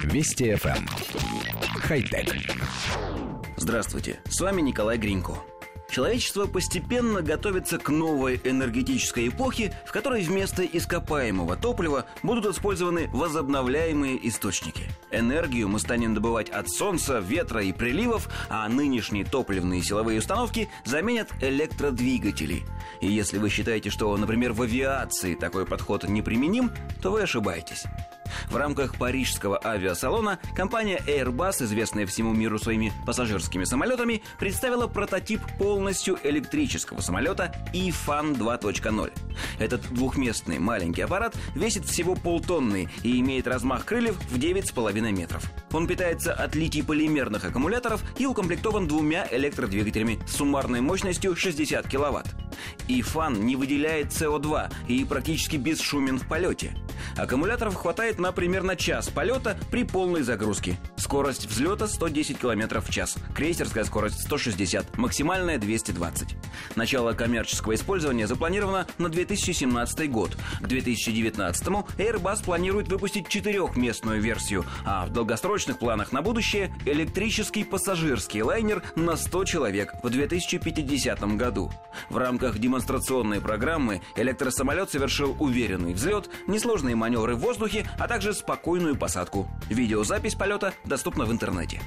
[0.00, 0.76] Вести FM.
[0.76, 0.86] Эм.
[1.80, 2.34] Хай-тек.
[3.56, 5.34] Здравствуйте, с вами Николай Гринько.
[5.90, 14.26] Человечество постепенно готовится к новой энергетической эпохе, в которой вместо ископаемого топлива будут использованы возобновляемые
[14.26, 14.84] источники.
[15.10, 21.28] Энергию мы станем добывать от солнца, ветра и приливов, а нынешние топливные силовые установки заменят
[21.42, 22.62] электродвигатели.
[23.02, 26.70] И если вы считаете, что, например, в авиации такой подход неприменим,
[27.02, 27.84] то вы ошибаетесь.
[28.48, 36.18] В рамках парижского авиасалона компания Airbus, известная всему миру своими пассажирскими самолетами, представила прототип полностью
[36.22, 39.12] электрического самолета IFAN 2.0.
[39.58, 45.44] Этот двухместный маленький аппарат весит всего полтонны и имеет размах крыльев в 9,5 метров.
[45.72, 52.28] Он питается от литий-полимерных аккумуляторов и укомплектован двумя электродвигателями с суммарной мощностью 60 киловатт.
[52.88, 56.76] IFAN не выделяет СО2 и практически бесшумен в полете.
[57.16, 60.76] Аккумуляторов хватает на примерно час полета при полной загрузке.
[60.96, 66.36] Скорость взлета 110 км в час, крейсерская скорость 160, максимальная 220.
[66.76, 70.36] Начало коммерческого использования запланировано на 2017 год.
[70.60, 78.42] К 2019-му Airbus планирует выпустить четырехместную версию, а в долгосрочных планах на будущее электрический пассажирский
[78.42, 81.70] лайнер на 100 человек в 2050 году.
[82.08, 88.96] В рамках демонстрационной программы электросамолет совершил уверенный взлет, несложные маневры в воздухе, а также спокойную
[88.96, 89.48] посадку.
[89.68, 91.82] Видеозапись полета доступна в интернете.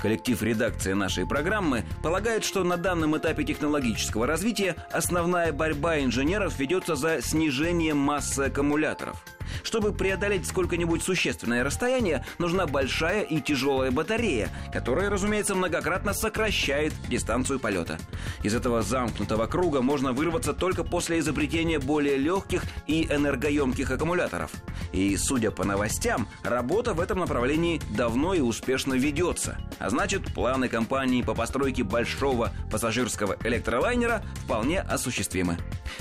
[0.00, 6.96] Коллектив редакции нашей программы полагает, что на данном этапе технологического развития основная борьба инженеров ведется
[6.96, 9.22] за снижение массы аккумуляторов–
[9.62, 17.60] чтобы преодолеть сколько-нибудь существенное расстояние, нужна большая и тяжелая батарея, которая, разумеется, многократно сокращает дистанцию
[17.60, 17.98] полета.
[18.42, 24.50] Из этого замкнутого круга можно вырваться только после изобретения более легких и энергоемких аккумуляторов.
[24.92, 29.58] И, судя по новостям, работа в этом направлении давно и успешно ведется.
[29.78, 35.58] А значит, планы компании по постройке большого пассажирского электролайнера вполне осуществимы.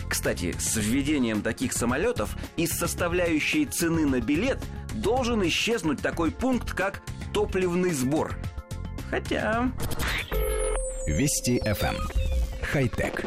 [0.08, 2.72] Кстати, с введением таких самолетов из
[3.50, 4.60] составляющей цены на билет
[4.96, 7.02] должен исчезнуть такой пункт, как
[7.34, 8.36] топливный сбор.
[9.10, 9.72] Хотя...
[11.08, 11.96] Вести FM.
[11.96, 12.10] Эм.
[12.62, 13.26] Хай-тек.